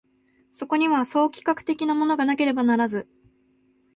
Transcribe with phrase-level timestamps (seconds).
[0.51, 3.07] そこには総企画的なものがなければならず、